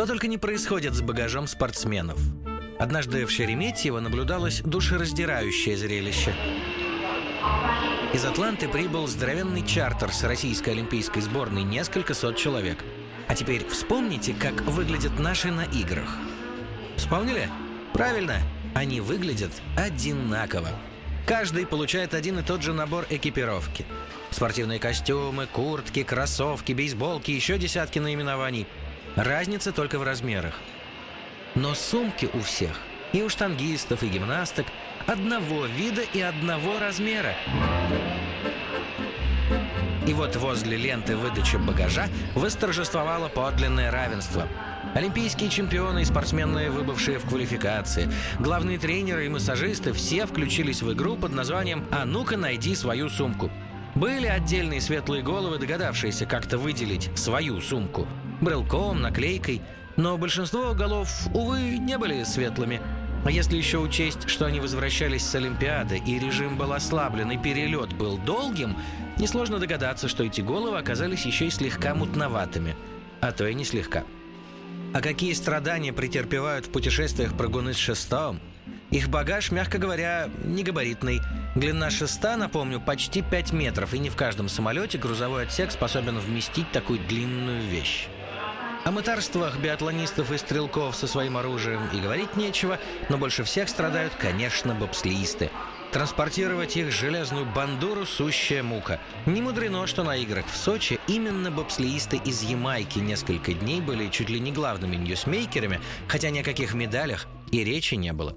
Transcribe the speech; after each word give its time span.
Что 0.00 0.06
только 0.06 0.28
не 0.28 0.38
происходит 0.38 0.94
с 0.94 1.02
багажом 1.02 1.46
спортсменов. 1.46 2.18
Однажды 2.78 3.26
в 3.26 3.30
Шереметьево 3.30 4.00
наблюдалось 4.00 4.62
душераздирающее 4.62 5.76
зрелище. 5.76 6.32
Из 8.14 8.24
Атланты 8.24 8.66
прибыл 8.66 9.06
здоровенный 9.06 9.62
чартер 9.62 10.10
с 10.10 10.24
российской 10.24 10.70
олимпийской 10.70 11.20
сборной 11.20 11.64
несколько 11.64 12.14
сот 12.14 12.38
человек. 12.38 12.78
А 13.28 13.34
теперь 13.34 13.68
вспомните, 13.68 14.32
как 14.32 14.62
выглядят 14.62 15.18
наши 15.18 15.50
на 15.50 15.64
играх. 15.64 16.16
Вспомнили? 16.96 17.50
Правильно, 17.92 18.38
они 18.74 19.02
выглядят 19.02 19.52
одинаково. 19.76 20.70
Каждый 21.26 21.66
получает 21.66 22.14
один 22.14 22.38
и 22.38 22.42
тот 22.42 22.62
же 22.62 22.72
набор 22.72 23.04
экипировки. 23.10 23.84
Спортивные 24.30 24.78
костюмы, 24.78 25.46
куртки, 25.46 26.04
кроссовки, 26.04 26.72
бейсболки, 26.72 27.32
еще 27.32 27.58
десятки 27.58 27.98
наименований. 27.98 28.66
Разница 29.16 29.72
только 29.72 29.98
в 29.98 30.02
размерах. 30.02 30.54
Но 31.54 31.74
сумки 31.74 32.28
у 32.32 32.40
всех, 32.40 32.78
и 33.12 33.22
у 33.22 33.28
штангистов, 33.28 34.02
и 34.02 34.08
гимнасток, 34.08 34.66
одного 35.06 35.66
вида 35.66 36.02
и 36.14 36.20
одного 36.20 36.78
размера. 36.78 37.34
И 40.06 40.14
вот 40.14 40.36
возле 40.36 40.76
ленты 40.76 41.16
выдачи 41.16 41.56
багажа 41.56 42.08
восторжествовало 42.34 43.28
подлинное 43.28 43.90
равенство– 43.90 44.48
Олимпийские 44.94 45.48
чемпионы 45.50 46.02
и 46.02 46.04
спортсмены, 46.04 46.68
выбывшие 46.68 47.18
в 47.20 47.24
квалификации, 47.28 48.10
главные 48.40 48.76
тренеры 48.76 49.26
и 49.26 49.28
массажисты 49.28 49.92
все 49.92 50.26
включились 50.26 50.82
в 50.82 50.92
игру 50.92 51.16
под 51.16 51.32
названием 51.32 51.86
«А 51.92 52.04
ну-ка 52.04 52.36
найди 52.36 52.74
свою 52.74 53.08
сумку». 53.08 53.52
Были 53.94 54.26
отдельные 54.26 54.80
светлые 54.80 55.22
головы, 55.22 55.58
догадавшиеся 55.58 56.26
как-то 56.26 56.58
выделить 56.58 57.08
свою 57.16 57.60
сумку. 57.60 58.08
Брелком, 58.40 59.00
наклейкой. 59.02 59.62
Но 59.96 60.16
большинство 60.16 60.74
голов, 60.74 61.08
увы, 61.34 61.78
не 61.78 61.98
были 61.98 62.24
светлыми. 62.24 62.80
А 63.24 63.30
если 63.30 63.56
еще 63.56 63.78
учесть, 63.78 64.28
что 64.28 64.46
они 64.46 64.60
возвращались 64.60 65.26
с 65.26 65.34
Олимпиады, 65.34 65.98
и 65.98 66.18
режим 66.18 66.56
был 66.56 66.72
ослаблен, 66.72 67.30
и 67.30 67.36
перелет 67.36 67.92
был 67.92 68.16
долгим, 68.16 68.76
несложно 69.18 69.58
догадаться, 69.58 70.08
что 70.08 70.24
эти 70.24 70.40
головы 70.40 70.78
оказались 70.78 71.26
еще 71.26 71.46
и 71.46 71.50
слегка 71.50 71.94
мутноватыми. 71.94 72.74
А 73.20 73.32
то 73.32 73.46
и 73.46 73.54
не 73.54 73.64
слегка. 73.64 74.04
А 74.94 75.02
какие 75.02 75.34
страдания 75.34 75.92
претерпевают 75.92 76.66
в 76.66 76.70
путешествиях 76.70 77.36
прыгуны 77.36 77.74
с 77.74 77.76
шестом? 77.76 78.40
Их 78.90 79.08
багаж, 79.08 79.52
мягко 79.52 79.78
говоря, 79.78 80.28
не 80.44 80.64
габаритный. 80.64 81.20
Длина 81.54 81.90
шеста, 81.90 82.36
напомню, 82.36 82.80
почти 82.80 83.22
5 83.22 83.52
метров, 83.52 83.94
и 83.94 83.98
не 83.98 84.08
в 84.08 84.16
каждом 84.16 84.48
самолете 84.48 84.98
грузовой 84.98 85.44
отсек 85.44 85.70
способен 85.70 86.18
вместить 86.18 86.72
такую 86.72 86.98
длинную 87.00 87.62
вещь. 87.68 88.08
О 88.84 88.90
мытарствах 88.90 89.58
биатлонистов 89.58 90.32
и 90.32 90.38
стрелков 90.38 90.96
со 90.96 91.06
своим 91.06 91.36
оружием 91.36 91.88
и 91.92 92.00
говорить 92.00 92.36
нечего, 92.36 92.78
но 93.08 93.18
больше 93.18 93.44
всех 93.44 93.68
страдают, 93.68 94.14
конечно, 94.18 94.74
бобслеисты– 94.74 95.50
Транспортировать 95.92 96.76
их 96.76 96.92
железную 96.92 97.46
бандуру– 97.46 98.06
сущая 98.06 98.62
мука. 98.62 99.00
Не 99.26 99.42
мудрено, 99.42 99.88
что 99.88 100.04
на 100.04 100.16
играх 100.16 100.44
в 100.46 100.56
Сочи 100.56 101.00
именно 101.08 101.50
бобслеисты 101.50 102.16
из 102.16 102.42
Ямайки 102.42 103.00
несколько 103.00 103.54
дней 103.54 103.80
были 103.80 104.08
чуть 104.08 104.30
ли 104.30 104.38
не 104.38 104.52
главными 104.52 104.94
ньюсмейкерами, 104.94 105.80
хотя 106.06 106.30
ни 106.30 106.38
о 106.38 106.44
каких 106.44 106.74
медалях 106.74 107.26
и 107.50 107.64
речи 107.64 107.96
не 107.96 108.12
было. 108.12 108.36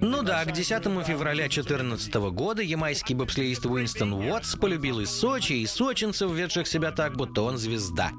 Ну 0.00 0.22
да, 0.22 0.44
к 0.44 0.52
10 0.52 0.84
февраля 1.04 1.48
2014 1.48 2.14
года 2.30 2.62
ямайский 2.62 3.16
бобслеист 3.16 3.66
Уинстон 3.66 4.12
Уотс 4.12 4.54
полюбил 4.54 5.00
и 5.00 5.04
Сочи, 5.04 5.54
и 5.54 5.66
сочинцев, 5.66 6.30
ведших 6.30 6.68
себя 6.68 6.92
так, 6.92 7.16
будто 7.16 7.42
он 7.42 7.58
звезда. 7.58 8.12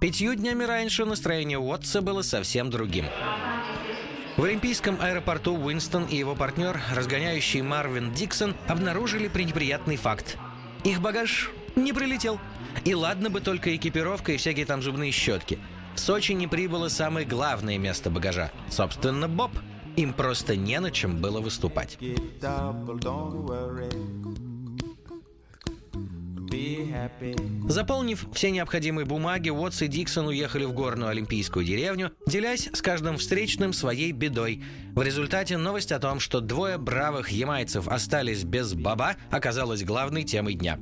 Пятью 0.00 0.34
днями 0.34 0.64
раньше 0.64 1.04
настроение 1.04 1.58
Уотса 1.58 2.02
было 2.02 2.22
совсем 2.22 2.70
другим. 2.70 3.06
В 4.36 4.42
Олимпийском 4.42 4.98
аэропорту 5.00 5.54
Уинстон 5.54 6.06
и 6.06 6.16
его 6.16 6.34
партнер, 6.34 6.80
разгоняющий 6.92 7.62
Марвин 7.62 8.12
Диксон, 8.12 8.56
обнаружили 8.66 9.28
пренеприятный 9.28 9.96
факт. 9.96 10.38
Их 10.82 11.00
багаж 11.00 11.50
не 11.76 11.92
прилетел. 11.92 12.40
И 12.84 12.94
ладно 12.94 13.30
бы 13.30 13.40
только 13.40 13.76
экипировка 13.76 14.32
и 14.32 14.38
всякие 14.38 14.66
там 14.66 14.82
зубные 14.82 15.12
щетки. 15.12 15.58
В 15.94 16.00
Сочи 16.00 16.32
не 16.32 16.46
прибыло 16.46 16.88
самое 16.88 17.26
главное 17.26 17.78
место 17.78 18.10
багажа. 18.10 18.50
Собственно, 18.68 19.28
Боб. 19.28 19.50
Им 19.96 20.12
просто 20.12 20.56
не 20.56 20.78
на 20.80 20.90
чем 20.90 21.20
было 21.20 21.40
выступать. 21.40 21.98
Заполнив 27.68 28.26
все 28.32 28.50
необходимые 28.50 29.04
бумаги, 29.04 29.50
Уотс 29.50 29.82
и 29.82 29.88
Диксон 29.88 30.26
уехали 30.28 30.64
в 30.64 30.72
горную 30.72 31.10
олимпийскую 31.10 31.64
деревню, 31.64 32.12
делясь 32.26 32.68
с 32.72 32.82
каждым 32.82 33.18
встречным 33.18 33.72
своей 33.72 34.12
бедой. 34.12 34.62
В 34.94 35.02
результате 35.02 35.56
новость 35.56 35.92
о 35.92 36.00
том, 36.00 36.18
что 36.18 36.40
двое 36.40 36.78
бравых 36.78 37.30
ямайцев 37.30 37.86
остались 37.86 38.42
без 38.42 38.74
баба, 38.74 39.16
оказалась 39.30 39.84
главной 39.84 40.24
темой 40.24 40.54
дня. 40.54 40.78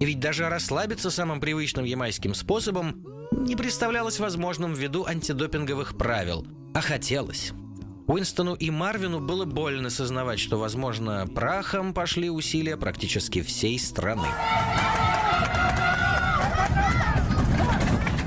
И 0.00 0.04
ведь 0.04 0.18
даже 0.18 0.48
расслабиться 0.48 1.10
самым 1.10 1.40
привычным 1.40 1.84
ямайским 1.84 2.34
способом 2.34 3.06
не 3.32 3.56
представлялось 3.56 4.20
возможным 4.20 4.74
ввиду 4.74 5.04
антидопинговых 5.04 5.96
правил. 5.96 6.46
А 6.74 6.80
хотелось. 6.80 7.52
Уинстону 8.06 8.54
и 8.54 8.70
Марвину 8.70 9.20
было 9.20 9.44
больно 9.44 9.88
сознавать, 9.90 10.40
что, 10.40 10.58
возможно, 10.58 11.26
прахом 11.34 11.94
пошли 11.94 12.30
усилия 12.30 12.76
практически 12.76 13.42
всей 13.42 13.78
страны. 13.78 14.28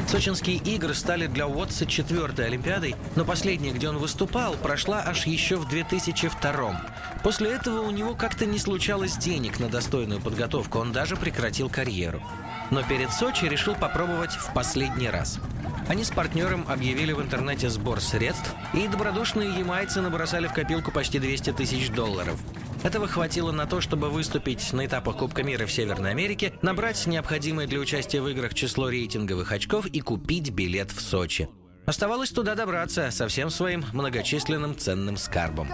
Сочинские 0.07 0.57
игры 0.57 0.93
стали 0.93 1.27
для 1.27 1.45
Уотса 1.45 1.85
четвертой 1.85 2.45
Олимпиадой, 2.45 2.95
но 3.17 3.25
последняя, 3.25 3.71
где 3.71 3.89
он 3.89 3.97
выступал, 3.97 4.53
прошла 4.53 5.03
аж 5.05 5.25
еще 5.25 5.57
в 5.57 5.67
2002 5.67 6.81
После 7.21 7.51
этого 7.51 7.81
у 7.81 7.91
него 7.91 8.15
как-то 8.15 8.45
не 8.45 8.57
случалось 8.57 9.17
денег 9.17 9.59
на 9.59 9.67
достойную 9.67 10.21
подготовку, 10.21 10.79
он 10.79 10.93
даже 10.93 11.17
прекратил 11.17 11.69
карьеру. 11.69 12.21
Но 12.71 12.83
перед 12.83 13.11
Сочи 13.11 13.45
решил 13.45 13.75
попробовать 13.75 14.31
в 14.31 14.53
последний 14.53 15.09
раз. 15.09 15.39
Они 15.87 16.03
с 16.03 16.09
партнером 16.09 16.65
объявили 16.67 17.13
в 17.13 17.21
интернете 17.21 17.69
сбор 17.69 18.01
средств, 18.01 18.53
и 18.73 18.87
добродушные 18.87 19.59
ямайцы 19.59 20.01
набросали 20.01 20.47
в 20.47 20.53
копилку 20.53 20.91
почти 20.91 21.19
200 21.19 21.53
тысяч 21.53 21.89
долларов– 21.89 22.39
этого 22.85 23.07
хватило 23.07 23.51
на 23.51 23.65
то, 23.65 23.81
чтобы 23.81 24.11
выступить 24.11 24.71
на 24.71 24.85
этапах 24.85 25.17
Кубка 25.17 25.41
мира 25.41 25.65
в 25.65 25.71
Северной 25.71 26.11
Америке, 26.11 26.53
набрать 26.61 27.07
необходимое 27.07 27.65
для 27.65 27.79
участия 27.79 28.21
в 28.21 28.27
играх 28.27 28.53
число 28.53 28.89
рейтинговых 28.89 29.51
очков 29.51 29.87
и 29.87 30.01
купить 30.01 30.51
билет 30.51 30.91
в 30.91 31.01
Сочи. 31.01 31.49
Оставалось 31.87 32.29
туда 32.29 32.53
добраться 32.53 33.09
со 33.09 33.27
всем 33.27 33.49
своим 33.49 33.83
многочисленным 33.91 34.77
ценным 34.77 35.17
скарбом. 35.17 35.67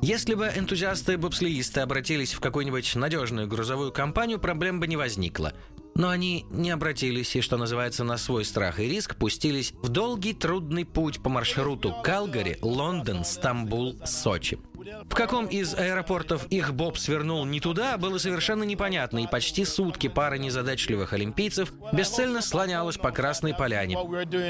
Если 0.00 0.32
бы 0.32 0.46
энтузиасты-бобслеисты 0.46 1.80
обратились 1.80 2.32
в 2.32 2.40
какую-нибудь 2.40 2.94
надежную 2.94 3.46
грузовую 3.46 3.92
компанию, 3.92 4.38
проблем 4.38 4.80
бы 4.80 4.86
не 4.86 4.96
возникло. 4.96 5.52
Но 5.96 6.08
они 6.08 6.44
не 6.50 6.70
обратились 6.70 7.36
и, 7.36 7.40
что 7.40 7.56
называется, 7.56 8.02
на 8.02 8.16
свой 8.16 8.44
страх 8.44 8.80
и 8.80 8.88
риск 8.88 9.16
пустились 9.16 9.72
в 9.82 9.88
долгий 9.88 10.32
трудный 10.32 10.84
путь 10.84 11.22
по 11.22 11.30
маршруту 11.30 11.94
Калгари, 12.02 12.58
Лондон, 12.62 13.24
Стамбул, 13.24 13.96
Сочи. 14.04 14.58
В 15.04 15.14
каком 15.14 15.46
из 15.46 15.74
аэропортов 15.74 16.46
их 16.46 16.74
Боб 16.74 16.98
свернул 16.98 17.44
не 17.44 17.60
туда, 17.60 17.96
было 17.96 18.18
совершенно 18.18 18.64
непонятно, 18.64 19.18
и 19.20 19.26
почти 19.26 19.64
сутки 19.64 20.08
пара 20.08 20.36
незадачливых 20.36 21.12
олимпийцев 21.12 21.72
бесцельно 21.92 22.42
слонялась 22.42 22.96
по 22.96 23.10
Красной 23.10 23.54
Поляне. 23.54 23.96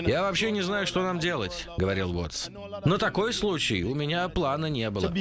«Я 0.06 0.23
вообще 0.23 0.50
не 0.50 0.62
знаю, 0.62 0.87
что 0.87 1.03
нам 1.03 1.19
делать»,— 1.19 1.67
говорил 1.78 2.17
Уотс. 2.17 2.49
«Но 2.84 2.99
такой 2.99 3.33
случай 3.33 3.84
у 3.84 3.94
меня 3.94 4.28
плана 4.28 4.67
не 4.67 4.91
было». 4.91 5.12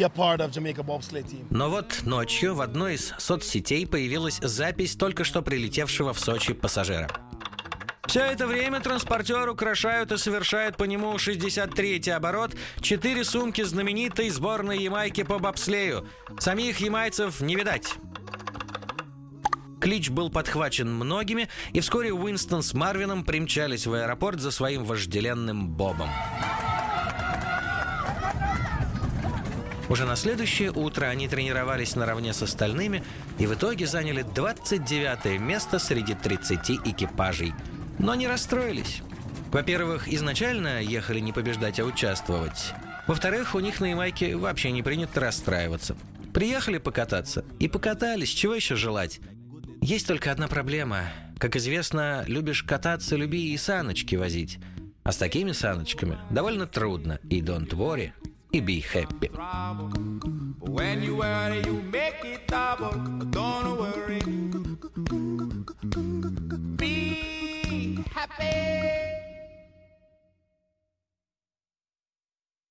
Но 1.49 1.69
вот 1.69 2.01
ночью 2.03 2.55
в 2.55 2.61
одной 2.61 2.95
из 2.95 3.13
соцсетей 3.17 3.85
появилась 3.85 4.39
запись 4.41 4.95
только 4.95 5.23
что 5.23 5.41
прилетевшего 5.41 6.13
в 6.13 6.19
Сочи 6.19 6.53
пассажира. 6.53 7.09
Все 8.13 8.25
это 8.25 8.45
время 8.45 8.79
транспортер 8.79 9.49
украшают 9.49 10.11
и 10.11 10.19
совершает 10.19 10.77
по 10.77 10.83
нему 10.83 11.15
63-й 11.15 12.11
оборот 12.11 12.51
четыре 12.79 13.23
сумки 13.23 13.63
знаменитой 13.63 14.29
сборной 14.29 14.83
Ямайки 14.83 15.23
по 15.23 15.39
бобслею. 15.39 16.07
Самих 16.37 16.79
ямайцев 16.79 17.41
не 17.41 17.55
видать. 17.55 17.95
Клич 19.81 20.11
был 20.11 20.29
подхвачен 20.29 20.93
многими, 20.93 21.49
и 21.71 21.79
вскоре 21.79 22.13
Уинстон 22.13 22.61
с 22.61 22.75
Марвином 22.75 23.25
примчались 23.25 23.87
в 23.87 23.93
аэропорт 23.93 24.39
за 24.39 24.51
своим 24.51 24.83
вожделенным 24.83 25.69
Бобом. 25.69 26.11
Уже 29.89 30.05
на 30.05 30.15
следующее 30.15 30.71
утро 30.71 31.07
они 31.07 31.27
тренировались 31.27 31.95
наравне 31.95 32.33
с 32.33 32.43
остальными 32.43 33.03
и 33.39 33.47
в 33.47 33.55
итоге 33.55 33.87
заняли 33.87 34.21
29 34.21 35.39
место 35.39 35.79
среди 35.79 36.13
30 36.13 36.69
экипажей– 36.85 37.55
но 37.99 38.15
не 38.15 38.27
расстроились. 38.27 39.01
Во-первых, 39.51 40.07
изначально 40.07 40.81
ехали 40.81 41.19
не 41.19 41.31
побеждать, 41.31 41.79
а 41.79 41.85
участвовать. 41.85 42.73
Во-вторых, 43.07 43.53
у 43.53 43.59
них 43.59 43.79
на 43.81 43.91
Ямайке 43.91 44.35
вообще 44.35 44.71
не 44.71 44.81
принято 44.81 45.19
расстраиваться. 45.19 45.95
Приехали 46.33 46.79
покататься 46.79 47.45
и 47.59 47.67
покатались, 47.67 48.29
чего 48.29 48.55
еще 48.55 48.75
желать? 48.75 49.19
Есть 49.81 50.07
только 50.07 50.31
одна 50.31 50.47
проблема. 50.47 51.03
Как 51.37 51.55
известно, 51.55 52.23
любишь 52.25 52.63
кататься, 52.63 53.15
люби 53.15 53.53
и 53.53 53.57
саночки 53.57 54.15
возить. 54.15 54.57
А 55.03 55.11
с 55.11 55.17
такими 55.17 55.51
саночками 55.51 56.17
довольно 56.31 56.65
трудно. 56.65 57.19
И 57.29 57.41
don't 57.41 57.69
worry, 57.69 58.11
и 58.51 58.61
be 58.61 58.81
happy. 58.81 59.29
When 60.61 61.03
you 61.03 61.17
worry, 61.17 61.61
you 61.65 61.83
make 61.91 62.23
it 62.23 62.47
double. 62.47 62.93
Don't. 63.29 63.52